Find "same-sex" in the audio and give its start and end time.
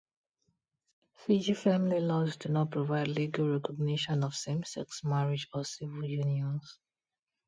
4.33-5.03